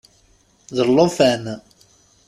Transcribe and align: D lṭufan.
D 0.75 0.77
lṭufan. 0.89 1.43